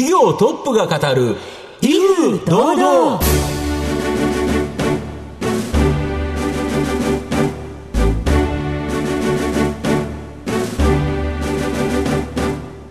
[0.00, 1.36] 企業トップが語る
[1.82, 3.20] 威風堂々。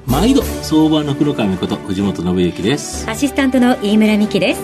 [0.06, 3.10] 毎度相場の黒髪こと藤本信之です。
[3.10, 4.62] アシスタントの飯村美希です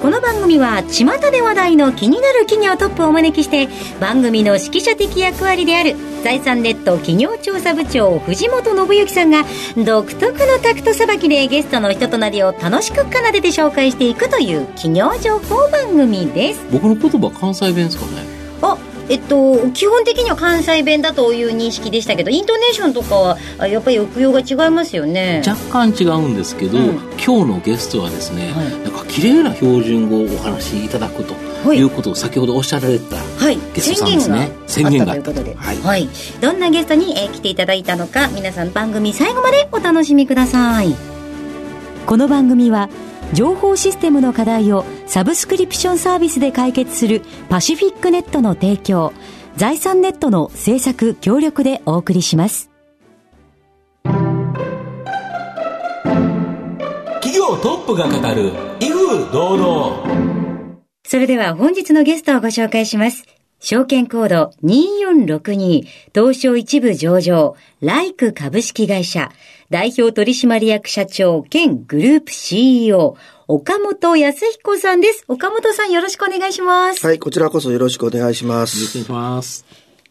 [0.00, 3.68] この番組は巷で話題の気になる企業トップをお招きして
[4.00, 5.94] 番組の指揮者的役割である
[6.24, 9.44] 財産ネット企業調査部長藤本信之さんが
[9.76, 16.64] 独特のタクトさばきでゲストの人となりを楽しく奏でて紹介していくという企業情報番組です。
[16.72, 18.24] 僕の言葉関西弁ですかね。
[18.62, 18.78] あ
[19.10, 25.42] えっと、基本的には関西弁だという認識でしたけどイントネーションとかはやっぱり抑揚が違いますよね。
[25.44, 26.84] 若干違うんですけど、うん、
[27.18, 31.34] 今日のゲストはですね、はい、なんか綺麗な標準語をお話しいただくと
[31.74, 31.82] い。
[31.82, 34.52] うことを先ほどおっしゃられた、はい、ゲストさんですね。
[34.68, 35.12] 宣言が。
[35.12, 36.08] あったということで、はい、はい、
[36.40, 40.94] どんなゲストに、えー、来ていただいたのか皆さん番組最後までお楽しみください。
[42.06, 42.88] この番組は
[43.32, 49.12] 情報システムの課題をサブスクリプションサービスで解決するパシフィックネットの提供、
[49.56, 52.70] 財産ネットの制作協力でお送りします。
[57.22, 60.20] 企業トップが語る威風堂々。
[61.04, 63.24] それでは本日のゲストをご紹介します。
[63.60, 69.30] 証券コード2462東証一部上場ライク株式会社
[69.68, 73.16] 代表取締役社長兼グループ CEO、
[73.46, 75.24] 岡本康彦さんです。
[75.28, 77.06] 岡本さんよろしくお願いします。
[77.06, 78.78] はい、こちらこそよろしくお願いします。
[78.78, 79.64] よろしくお願いします。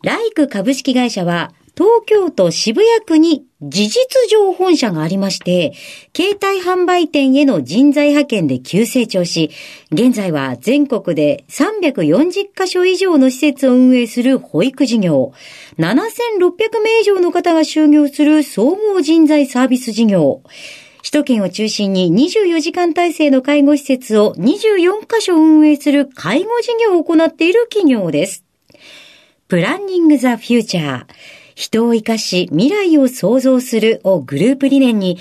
[0.04, 5.72] ライク株式会社は、東京都渋谷区に事実上本社がありまして、
[6.14, 9.50] 携帯販売店への人材派遣で急成長し、
[9.90, 15.32] 現在は全国で340カ所以上の施設を運営する保育事業、
[15.78, 20.42] 7600名以上の方が就業する総合人材サービス事業、
[20.98, 28.44] 首都圏を中心に24時間体制の介護施設を24カ所運営する介護事業を行っている企業です。
[29.48, 31.39] プランニングザフューチャー。
[31.60, 35.18] 人を生かし未来を創造するをグループ理念に、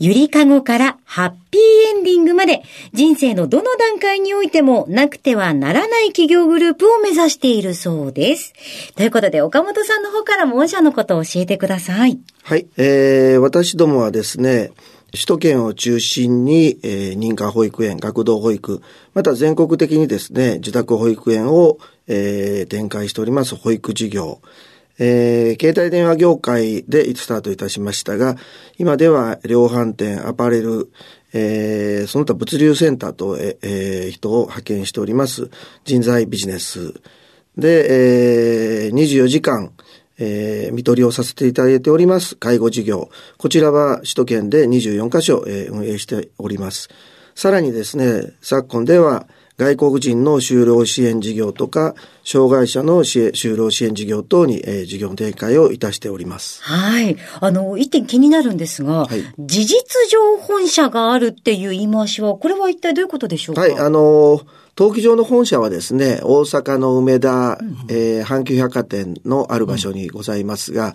[0.00, 8.52] ゆりかごからハッピーエンディングまで人生のどの段階においてもなくてはならない企業グループを目指しているそうです。
[8.96, 12.18] ということで岡本さんの方からも御社のことを教えてください。
[12.42, 12.66] はい。
[12.76, 14.72] えー、私どもはですね、
[15.12, 18.82] 首都圏を中心に、えー、認可保育園、学童保育、
[19.14, 24.40] また全国的にですね、自宅保育園を、えー、展開しております保育事業、
[24.98, 28.36] えー、携帯電話業界でスタートいたしましたが、
[28.78, 30.90] 今では量販店、アパレル、
[31.32, 35.50] えー、その他物流センターと、えー、人を派遣しております
[35.84, 36.94] 人材ビジネス
[37.58, 39.72] で、えー、24時間、
[40.18, 43.10] えー、見取りをさせていただいております介護事業。
[43.38, 46.88] こちらは首都圏で24カ所、えー、運営しております。
[47.34, 49.26] さらにですね、昨今では
[49.58, 51.94] 外国人の就労支援事業とか、
[52.24, 56.62] 障害者の就労支援事業等に、えー、事業展開をいたしております。
[56.62, 57.16] はい。
[57.40, 63.62] あの、一点気になるんですが、はい、事実上本社があるっていう言い回しは、これは一体どういうことでしょうか？
[63.62, 64.42] はい、あの
[64.76, 70.92] 登記上の本社はですね、大阪の梅田、うん、えー、阪急百貨店のある場所にございますが、うん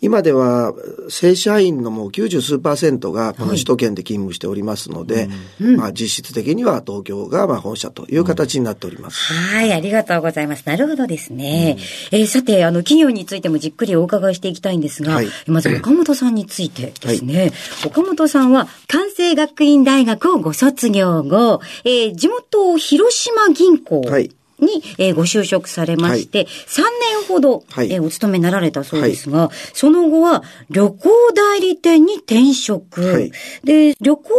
[0.00, 0.72] 今では
[1.08, 5.28] 正社員のもう90数パーセントがこの首都圏で勤務しておりますので、はい
[5.76, 9.32] まあ実質的には東京がまあ本社という形になっております。
[9.32, 10.64] うん、はい、ありがとうございます。
[10.66, 11.76] なるほどですね。
[12.12, 17.52] うん、えー、さて、あの、企業についてもじっくりお伺いしていきたいんですが、はい、まず岡本さんについてですね、はい、
[17.86, 26.82] 岡本さんは関西学院大学をご卒業後、えー、地元広島銀行、はいに、えー、ご就職されまして、はい、3
[27.18, 33.32] 年ほど、はい、えー、お勤めになられたそうですが、はい、その後は旅行代理店に転職、はい、
[33.64, 34.30] で、旅行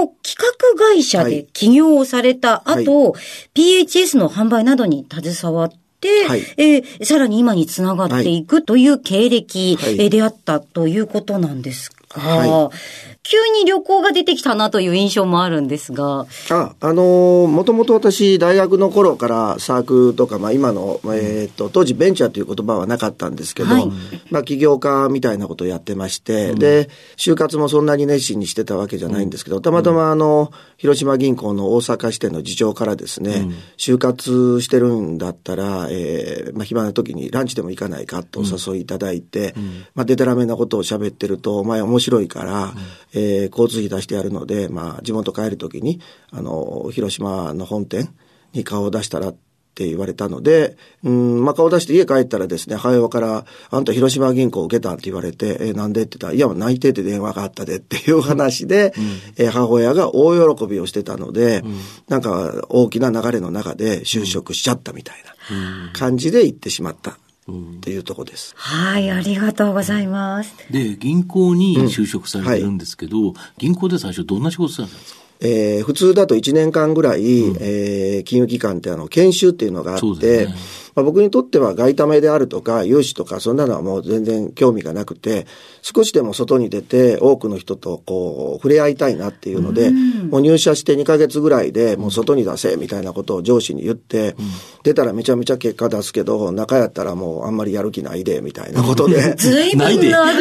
[0.00, 0.36] の企
[0.76, 3.14] 画会社で起業をされた後、
[3.54, 5.70] PHS の販売などに携わっ
[6.00, 16.26] て、はい、えー、さらに今につながっていくという経歴、はい、であったということなんですが、はい、急に旅行が出てきたなという印象もあるんですが。
[16.50, 23.88] あ、あのー、もともと私、大学の頃からサークルとか、まあ今の、えっ、ー、と、当時ベンチャーという言葉はなかったんですけど、はい、
[24.32, 42.74] まあ起業家みたいなことをやってまして、うん、で、就活もそんなに熱心にしてたわけじゃないんですけど、たまたまあの、広島銀行の大阪支店の次長からですね、うん、就活してるんだったら、えー、まあ暇な時にランチでも行かないかとお誘いいただいて、うん、まあデタラメなことを喋ってると、お前面白いから、
[43.20, 46.00] えー、交通費出してやるので、まあ、地元帰るときに、
[46.30, 48.14] あの、広島の本店
[48.52, 49.36] に顔を出したらっ
[49.70, 61.78] って言われたので、うん、まあ、顔出して家帰ったらですね、母親から、あんた広島銀行受けたって言われて、えなんでって言ったら、いや、内定って電話があったでっていう話で、うん、え母親が大喜びをしてたので、うん、
[62.08, 65.16] なんか大きな流れの中で就職しちゃったみたい
[65.50, 67.19] な感じで行ってしまった。
[67.48, 68.54] っていうとこです。
[68.56, 70.54] はい、ありがとうございます。
[70.70, 73.32] で、銀行に就職されてるんですけど、うん。
[73.32, 75.20] はい、銀行で最初どんな仕事されたんですか？
[75.42, 80.54] えー、普通だと1年間ぐらい、うん、えー、金融機関ってあの、研修っていうのがあって、ね、
[80.94, 85.46] まあ、僕にとっては外為であるとか、融資とか、そんなのはもう全然興味がなくて、
[85.82, 94.46] 少しでも外に出て、多くの人とこう、触れ合いたいなっていうので、うん、もう入社して2ヶ月ぐらいで、もう外に出せ、みたいなことを上司に言って、うん、
[94.82, 99.34] 出たらめちゃめちゃ結果出すけど、中やったらもうあんまりやる気ないで、みたいなことで。
[99.38, 100.32] ずいぶんな、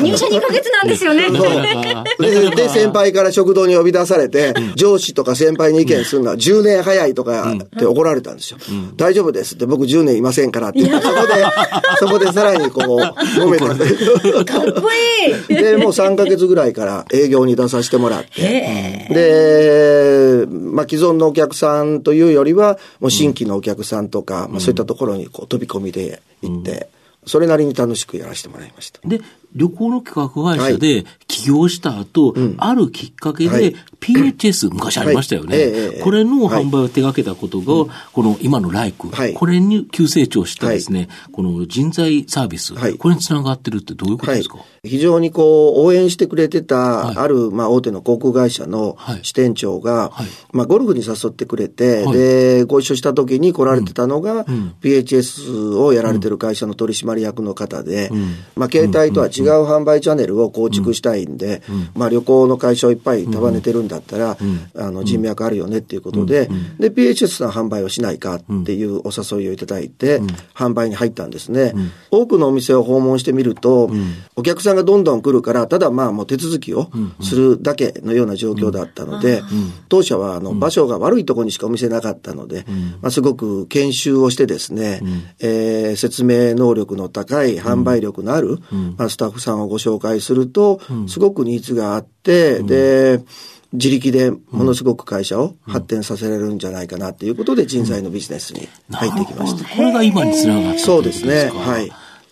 [0.00, 1.28] 入社2ヶ月なんですよね。
[2.20, 8.58] でで、先輩から食堂に呼び出されて、上司とか先輩に意見するのは10年早いとかって怒られたんですよ。
[8.96, 9.54] 大丈夫です。
[9.54, 11.46] って、僕10年いませんからってそこで、
[11.98, 12.98] そこでさらにこう、
[13.40, 13.64] 揉めて
[14.44, 14.90] かっこ
[15.48, 15.54] いい。
[15.54, 26.88] で、もう3ヶ月ぐらいから営業に出させてもらって、で、まあ既存のお客さんというよりは、もう新規のお客さんとか、まあそういったところにこう飛び込みで行って、
[27.26, 29.00] それなりに楽しくやらせてもらいました。
[29.06, 29.20] で、
[29.54, 37.64] 旅行の企画会社で起業した後、はい、あるきっかけで PHS、はい、昔ありましたよね、はい、これの販売を手掛けたことが、
[38.12, 50.12] この今のライク、これに急成長したですね、この人材サービス、これにつながってるってどういうことですか、非常にこう、応援してくれてた、ある、まあ、大手の航空会社の支店長が、
[50.52, 54.44] まあ、ゴルフに誘ってくれて、で、ご一緒した時に来られてたのが、
[54.82, 58.10] PHS をやられてる会社の取締役の方で、
[58.56, 61.62] まあ、携帯とは違う販売チャンネルを構築したいんで、
[61.94, 64.36] まあ、旅行の会社をいっぱい束ねてるんだったら、
[64.76, 66.48] あの、人脈あるよねっていうことで、
[66.78, 70.20] で、PHS の販売をしないかっていうお誘いをいただいて、
[70.54, 71.74] 販売に入ったんですね。
[72.10, 73.90] 多くのお店を訪問してみると、
[74.36, 79.42] お客さんがどんどん来るから、ただまあもう手続きをするだけのような状況だったので、
[79.88, 82.64] 当社はあの場所が悪いところにしかお店なかったので、
[83.02, 85.00] まあ、すごく研修をしてですね、
[85.40, 88.58] えー、説明能力の高い、販売力のある、
[88.96, 93.22] まあ、スタッフさんをご紹介すると、すごくニーズがあって、で、
[93.74, 99.68] 自力でものすごく会社を発展させられるんじゃないかなということで人材のビジネスに入ってきました。
[99.68, 101.50] これが今につながったそうですね。
[101.50, 101.90] はい。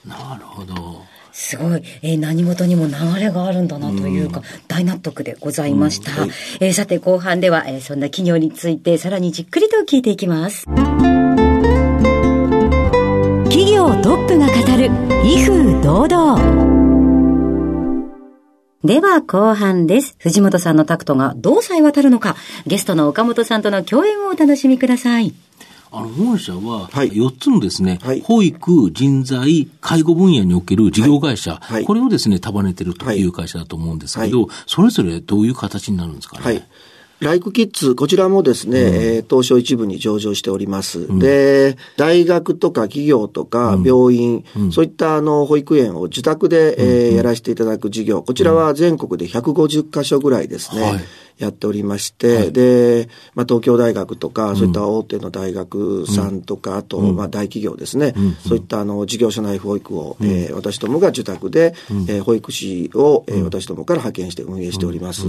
[0.08, 1.02] なるほど。
[1.32, 6.12] すごい、えー、何事にも流れがあるんだなというか、うん、大納得でございました。
[6.12, 6.30] うんはい、
[6.60, 10.66] えー、さて、後半では、えー、そんな企業についてさらにじっくりと聞いていきます。
[13.46, 14.90] 企業トップが語る、
[15.24, 16.71] 威風堂々。
[18.84, 20.16] では後半です。
[20.18, 22.34] 藤本さんのタクトがどうさえ渡るのか、
[22.66, 25.32] ゲストの岡本さんとの共演をお楽しみください。
[25.92, 36.66] あの、本社は、4つのですね、はい、保育、人材、介護分野における事業会社、はい、これをですね、束ねてるという会社だと思うんですけど、それぞれどういう形になるんですかね。
[37.26, 41.00] はいライクキッズ、こちらもですね、うん、えー、東証一部に上場しております。
[41.00, 46.74] うん、で、大学とか企業とか病院、うん、そういったあの保育園を自宅で、
[47.06, 50.82] えー、やらせていただく事業、こちらは全国で150カ所ぐらいですね。
[50.82, 51.00] はい
[51.38, 58.14] やっておりまして、はい、で、まあ、東京大学とか、そういった大手の大学さんとか、あと、まあ、大企業ですね、
[58.46, 61.74] そういったあの事業者内保育を、うえー、私どもが受託で、
[62.08, 65.26] えー、保育士を、えー、私どもから派遣して運営しております。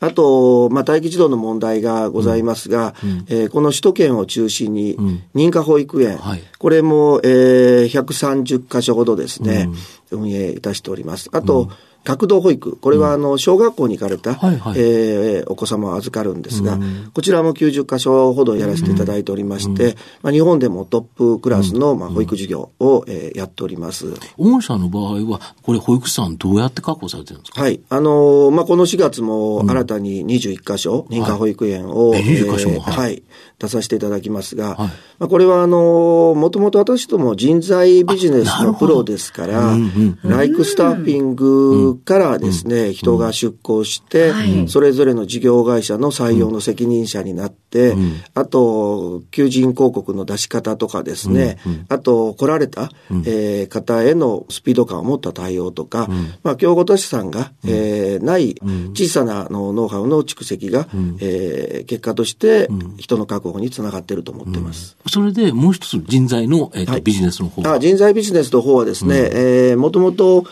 [0.00, 2.94] あと、まあ、待機児童の問題がございますが、
[3.28, 4.96] えー、この首都圏を中心に、
[5.34, 9.68] 認可保育園、はい、これも、えー、130箇所ほどですね、
[10.10, 11.28] 運営いたしております。
[11.32, 11.70] あと、
[12.04, 16.78] 学童保育、これはあの小学校に行かれた、はいはい、えー、お子様を預かるんですが、
[17.14, 24.14] こちらも90箇所ほどやらせていただいておりまして、まあ、日本でもトップクラスの、まあ、保育事業を、えー、やっております。
[24.36, 27.60] 御社の場合は、これ保育士さんどうやって確保されてるんですか？
[27.62, 27.80] はい。
[27.88, 33.22] あのー、まあ、この4月も新たに21箇所、認可保育園を、はい、えー、箇所も、はい、
[33.60, 34.88] 出させていただきますが、はい、
[35.20, 39.76] まあ、これはあの、もともと私ども人材ビジネスのプロですから、
[40.24, 51.58] ライクスタッフィングからですね、うん、人が出向して、うん、それぞれの事業会社の採用の責任者になって、うん、あと、求人広告の出し方とかですね、
[51.88, 52.90] あと、来られた、
[53.24, 56.08] えー、方へのスピード感を持った対応とか、
[56.42, 58.54] まあ、競合都市さんが、えー、ない
[58.94, 60.86] 小さなのノウハウの蓄積が、
[61.20, 62.68] えー、結果として
[62.98, 64.96] 人の確保につながっていると思ってます。
[65.04, 70.44] うん、それでもう一つ人材の、えーと、はい、ビジネスの方あ人材ビジネスの方はですね、うん、えー、もともと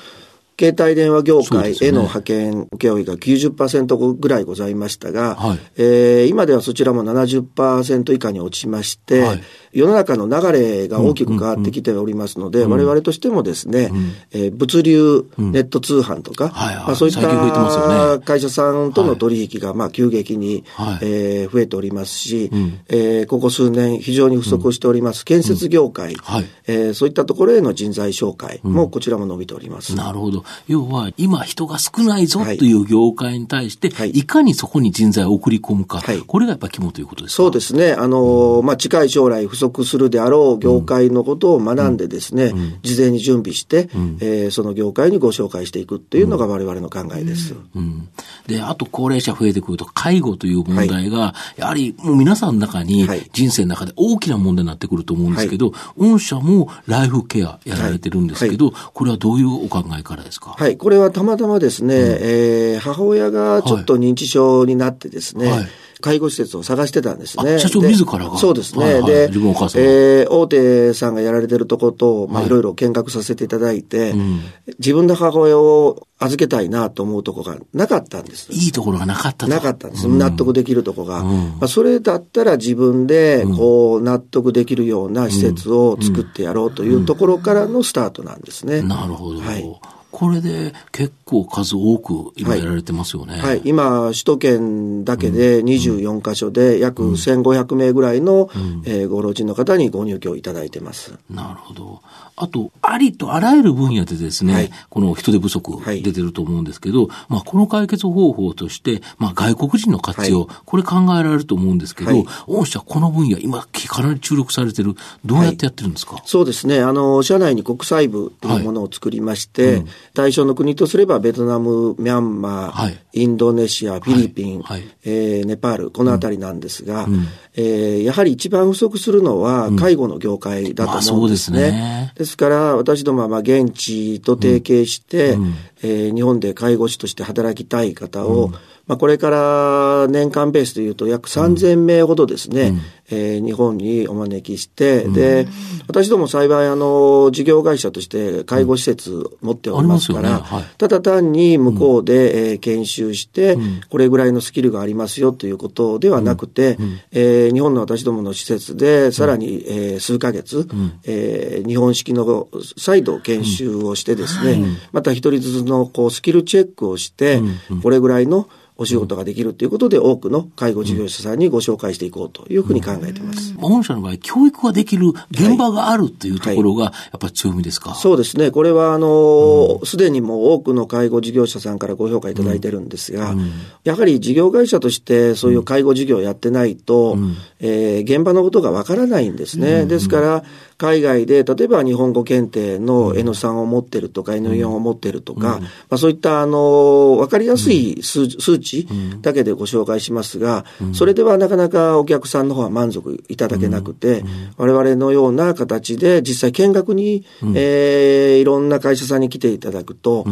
[0.61, 26.21] 携帯電話業界への派遣請負が90%ぐらいございましたが、はい、えー、今ではそちらも70%以下に落ちまして、はい、世の中の流れが大きく変わってきておりますので、我々としてもですね、うん、えー、物流、ネット通販とか、まあ、そういった会社さんとの取引がまあ急激に、はい、えー、増えておりますし、うん、えー、ここ数年非常に不足しております建設業界、うん。
[26.21, 29.95] はい、えー、そういったところへの人材紹介もこちらも伸びております。
[29.95, 30.45] なるほど。
[30.67, 37.43] 要は今人が少ないぞという業界に対して、はい、いかにそこに人材を送り込むか、はい、これがやっぱ肝ということですか？
[37.43, 37.93] そうですね。
[37.93, 42.79] あの、まあ、近い将来不足するであろう業界のことを学んでですね、うん。
[42.83, 47.55] 事前に準備して、うん、えー、その業界にご紹介していくっていうのが我々の考えです。
[47.77, 48.09] うん、
[48.47, 60.55] で、あと高齢者増えてくると、介護という問題が、やはりもう皆さんの中に、人生の中で大きな問題になってくると思うんですけど、御社もライフケアやられてるんですけど、これはどういうお考えからですか？
[60.57, 65.69] はい、これはたまたまですね、うん、えー、母親がちょっと認知症になってですね、はい
[66.01, 67.59] 介護施設を探してたんですね。
[67.59, 68.39] 社長自らが？
[68.39, 68.85] そうですね。
[68.85, 74.41] はいはい、で、自分お母さんえー、大手さんがやられてるとこと、まあ、いろいろ見学させていただいて、うん、
[74.79, 78.53] 自分の母親を預けたいなと思うとこがなかったんです。
[78.53, 80.09] いいところがなかったなかったんです。
[80.09, 81.21] うん、納得できるとこが。
[81.21, 88.83] うん、まあ、それだったら自分で、こう、納得できるような施設を作ってやろうというところからのスタートなんですね。
[88.83, 89.41] なるほど。
[89.41, 89.81] はい。
[90.11, 93.35] これで結構数多く今やられてますよね。
[93.35, 101.15] はい、はい、今、首都圏だけで24カ所で約1500名ぐらいの、うん、えー、ご老人の方にご入居いただいてます。
[101.31, 102.03] なるほど。
[102.37, 114.95] あと、ありとあらゆる分野でですね、はい、この人手不足出てると思うんですけど、はい、まあ、この解決方法として、まあ、外国人の活用、はい、これ考えられると思うんですけど、御社この分野、今、かなり注力されてる。
[115.25, 116.81] どうやってやってるんですか、そうですね。
[116.81, 127.27] あの、社内に国際部というものを作りまして、うん、対象の国とすれば、ベトナム、ミャンマー、インドネシア、フィリピン、はい、えー、ネパール、このあたりなんですが、うん、
[127.61, 131.59] えー、やはり一番不足するのは介護の業界だと思うんですね。
[131.59, 132.13] うんまあ、ですね。
[132.17, 138.55] ですから、私どもはまあ現地と提携して、うん、えー、日本で介護士として働きたい方を、うん。
[138.91, 145.47] まあ、これから年間ベースでいうと約3000名ほどですね、うん、えー、日本にお招きして、うん、で、
[145.87, 150.37] 私ども幸いあの、事業会社として介護施設持っておりますから、うん。
[150.39, 150.43] ね。
[150.43, 153.57] はい、ただ単に向こうで、えー、研修して、
[153.91, 167.41] これぐらいのスキルがありますよということではなくて、うん、えー、日本の私どもの施設でさらに、えー、数ヶ月、うん、えー、日本式の再度研修をしてですね、また一人ずつのこうスキルチェックをして、
[167.83, 168.49] これぐらいの
[168.81, 173.53] お仕事ができるということで、多くの介護事業者さんにご紹介していこうというふうに考えています。
[173.59, 178.51] 御社の場合、教育ができる現場があるというところが、やっぱり強みですか、はいはい、そうですね。
[178.51, 183.51] これは、あの、す、で、にもう多くの介護事業者さんからご評価いただいてるんですが、うん。
[183.85, 189.85] やはり事業会社としてそういう介護事業をやってないと、うん、えー、現場のことがわからないんですね。
[189.85, 190.45] ですから、
[190.81, 198.89] 海外で、例えば日本語検定の N3 を持ってるとか、N4 を持ってるとか、まあ、そういった、あの、わかりやすい数値
[199.21, 204.25] だけでご紹介しますが、それではなかなかお客さんの方は満足いただけなくて、
[204.57, 210.25] 我々のような形で実際見学に、えー、いろんな会社さんに来ていただくと、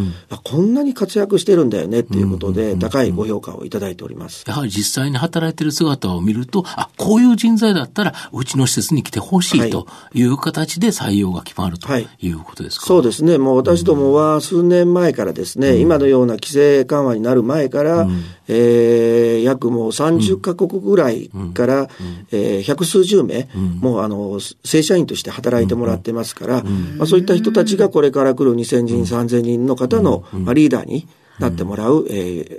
[0.44, 4.44] こんなに活躍してるんだよねっていうことで、高いご評価をいただいております。
[4.46, 12.30] やはり実際に働いてる姿を見ると、あ、こういう人材だったら、うちの施設に来てほしいという形で採用が決まるとい。
[12.30, 13.38] うことですか、はい、そうですね。
[13.38, 21.88] もう私どもは数年前からですね、うん、今のような規制緩和になる前から、うん、えー、約もう30カ国ぐらいから、うん、
[22.32, 32.14] えー、百数十名、うん、もうあの、正社員として働いてもらってますから、まあ、そういった人たちがこれから来る2000人、3000人の方の、まあ、リーダーになってもらう、うん、え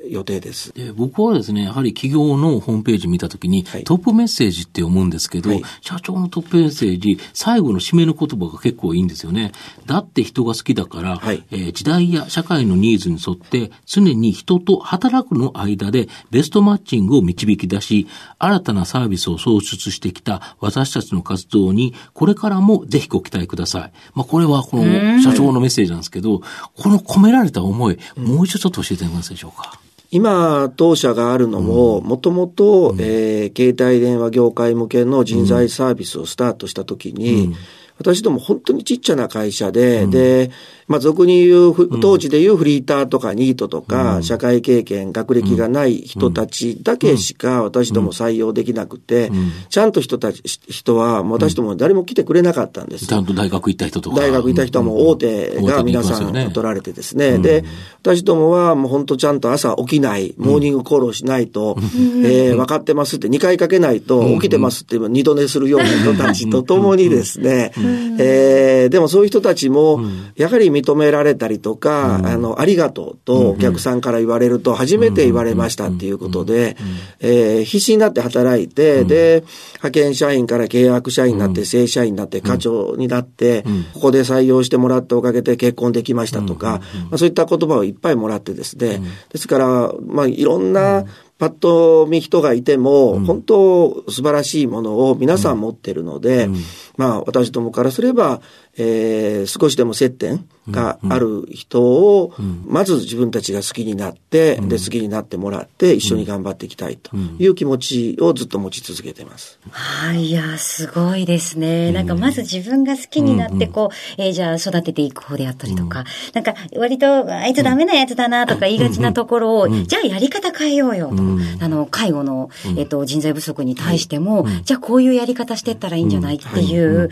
[0.05, 0.73] ー、予定です。
[0.73, 9.51] で僕はですね、やはり企業のホームページ見たときに、はい、トップメッセージって読むんですけど、はい、社長のトップメッセージ、最後の締めの言葉が結構いいんですよね。
[9.85, 18.07] だって人が好きだから、はい、えー、時代や社会のニーズに沿って、常に人と働くの間でベストマッチングを導き出し、
[18.37, 23.91] 新たなサービスを創出してきた私たちの活動に、これからもぜひご期待ください。
[24.13, 26.41] まあ、これはこの社長のメッセージなんですけど、
[26.75, 29.79] この込められた思い、もう一度ょっと教えてみますでしょうか？
[30.11, 37.55] 今、当社があるのも、もともと、え携帯電話業界向けの人材サービスをスタートしたときに、うん
[37.99, 40.51] 私ども本当にちっちゃな会社で、うん、で、
[40.87, 53.05] まあ、俗に言う、当時で言うフリーターとかニートとか、うん、社会経験、学歴がない人たちだけしか私ども採用できなくて、うん、ちゃんと人たち、人は、私ども誰も来てくれなかったんです。
[53.05, 54.15] ちゃんと大学行った人とか。
[54.15, 57.37] 大学行った人はもう大手が皆さん取られてですね。
[57.37, 57.65] で、
[58.01, 67.73] 私どもはもう本当ちゃんと朝起きない、モーニングコールをしないと、えー、分かってますって2回かけないと、起きてますって二度寝するような人たちと共にですね、
[68.19, 70.01] えー、でもそういう人たちも、
[70.35, 76.77] やはり認められたりとか、あの、ありがとうとお客さんから言われると、初めて言われましたっていうことで、
[77.19, 79.43] えー、必死になって働いて、で、
[79.75, 91.05] 派遣社員から契約社員になって、正社員になって、課長になって、ここで採用してもらったおかげで結婚できましたとか、まあ、そういった言葉をいっぱいもらってですね、ですから、まあ、いろんな、
[91.39, 96.49] パッと見人がいても、本当素晴らしいものを皆さん持ってるので、
[96.97, 98.41] まあ私どもからすれば、
[98.77, 102.33] えー、少しでも接点がある人を、
[102.65, 109.59] まず自分たちが好きになって、で、好きになってもらって、一緒に頑張っていきたいという気持ちをずっと持ち続けてます。
[109.71, 111.91] はい、いや、すごいですね。
[111.91, 121.23] なんかまず自分が好きになって、こう、えー、じゃあ育てていく方であったりとか、なんか割と、あいつダメなやつだなとか言いがちなところを、じゃあやり方変えようよと。
[121.63, 127.09] あの、介護の、えっと、人材不足に対しても、じゃあこういうやり方してったらいいんじゃないっていう、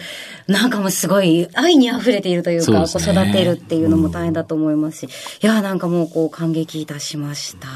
[0.47, 5.09] なんかもうすごい愛に溢れているというか、子育てるっていうのも大変だと思いますし、
[5.41, 7.67] いや、なんかもうこう感激いたしました。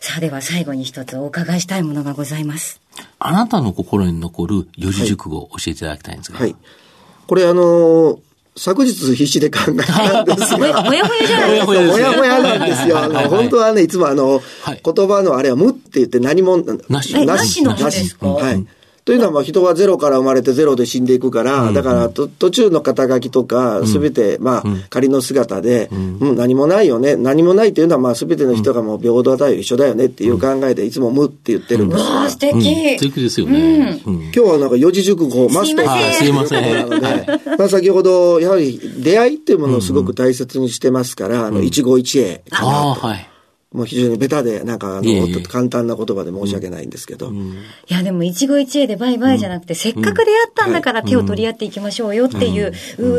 [0.00, 2.80] さあでは最後に一つお伺いしたいものがございます。
[3.18, 6.38] あなたの心に残る四字熟語を教えていただきたいんですが。
[6.38, 6.54] はい。
[7.26, 8.18] これあのー
[8.56, 10.84] 昨日必死で考えたんですが。
[10.84, 11.66] ほやほやじゃないですか。
[11.66, 13.00] ほやほやなんですよ。
[13.00, 16.58] あの、本当はね、いつもあの、言葉のあれは無って言って何も、
[16.88, 17.26] なし。
[17.26, 18.28] なしのですか？
[18.28, 18.64] はい。
[19.04, 27.14] というのは、まあ、人はゼロから生まれてゼロで死んでいくから、だから途中の肩書きとか、すべて、まあ、仮の姿で、うん、何もないよね。
[27.14, 32.00] 何もないというのは、まあ、すべての人がもう平等だよ、一緒だよねっていう考えで、いつも無って言ってるんです。
[32.00, 32.98] わあ、素敵。
[32.98, 34.00] 素敵ですよね。
[34.06, 36.74] 今日はなんか四字熟語マスターすいません。
[36.74, 37.26] なので、
[37.58, 43.28] まあ、先ほど、やはり出会いっていうものをすごく大切にしてますから、あの、一期一会ああ、はい。
[43.74, 47.32] もう非常にベタで、なんか、あの、簡単な言葉で申し訳ないんですけど。
[47.32, 47.34] い
[47.88, 52.72] や、でも、一期一会でバイバイじゃなくて、せっかく出会ったんだから手を取り合っていきましょうよっていう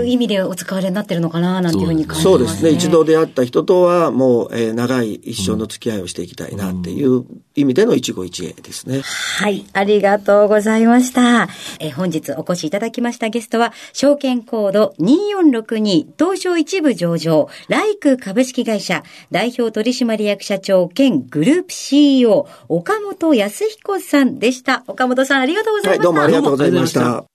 [0.06, 2.70] 意味でお使われになってるのかな、なんていうふうに感じます、そうですね。
[2.70, 9.02] 一度出会った人とは、もう、えー、長い一生の付き合いをしていきたいなっていう意味での一期一会ですね。
[9.02, 9.66] はい。
[9.74, 11.50] ありがとうございました。
[11.80, 24.84] えー、本日お越しいただきましたゲストは、証券コード2462東証一部上場、ライク株式会社代表取締役社長兼グループ CEO、岡本康彦さんでした。
[24.86, 26.04] 岡本さん、ありがとうございました。
[26.04, 27.26] はい、どうもありがとうございました。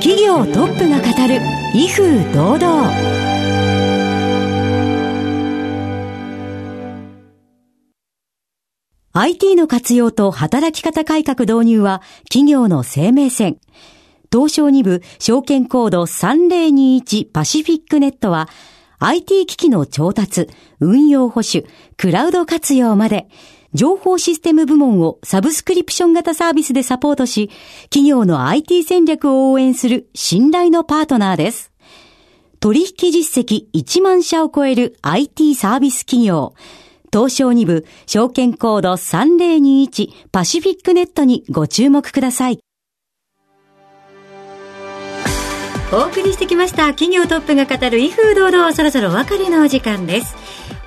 [0.00, 1.40] 企業トップが語る、
[1.74, 2.92] 威風堂々。
[9.14, 13.58] IT の活用と働き方改革導入は企業の生命線。
[14.32, 18.48] 東証2部証券コード3021パシフィックネットは
[19.00, 20.48] IT 機器の調達、
[20.80, 23.28] 運用保守、クラウド活用まで
[23.74, 27.50] 情報システム部門をサブスクリプション型サービスでサポートし、
[27.84, 31.70] 企業の IT 戦略を応援する信頼のパートナーです。
[32.60, 36.54] 取引実績1万社を超える IT サービス企業。
[37.12, 42.58] 東証2部証券コード3021パシフィックネットにご注目ください。
[45.90, 46.88] お送りしてきました。
[46.88, 50.36] 企業トップが語る威風堂々そろそろお別れのお時間です。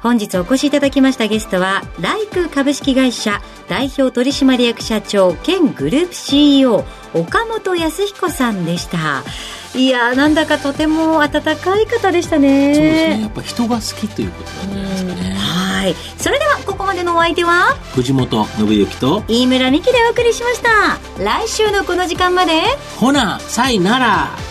[0.04, 9.24] 本日お越しいただきましたゲストはライク株式会社代表取締役社長兼グループ CEO 岡本康彦さんでした。
[9.74, 12.76] いやなんだかとても温かい方でしたね。
[12.76, 13.22] そうですね。
[13.22, 15.36] やっぱ人が好きということなんですかね。
[15.36, 15.96] はい。
[16.20, 21.24] それではここまでのお相手は藤本信之と飯村美希でお送りしました。
[21.24, 22.54] 来週のこの時間まで。
[23.00, 24.51] ほなさいなら